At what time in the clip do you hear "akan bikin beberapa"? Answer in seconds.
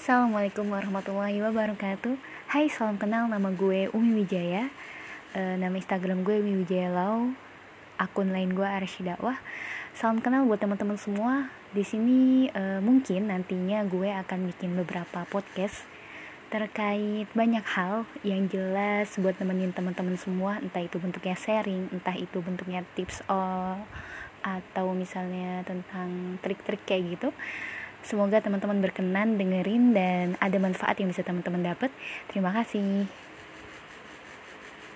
14.08-15.28